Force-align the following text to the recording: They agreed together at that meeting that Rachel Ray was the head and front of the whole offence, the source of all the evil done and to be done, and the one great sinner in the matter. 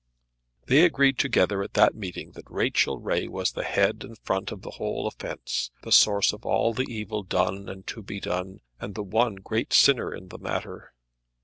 They 0.65 0.83
agreed 0.83 1.19
together 1.19 1.61
at 1.61 1.75
that 1.75 1.93
meeting 1.93 2.31
that 2.31 2.49
Rachel 2.49 2.97
Ray 2.97 3.27
was 3.27 3.51
the 3.51 3.63
head 3.63 4.03
and 4.03 4.17
front 4.17 4.51
of 4.51 4.63
the 4.63 4.71
whole 4.71 5.05
offence, 5.05 5.69
the 5.83 5.91
source 5.91 6.33
of 6.33 6.43
all 6.43 6.73
the 6.73 6.91
evil 6.91 7.21
done 7.21 7.69
and 7.69 7.85
to 7.85 8.01
be 8.01 8.19
done, 8.19 8.61
and 8.79 8.95
the 8.95 9.03
one 9.03 9.35
great 9.35 9.73
sinner 9.73 10.11
in 10.11 10.29
the 10.29 10.39
matter. 10.39 10.95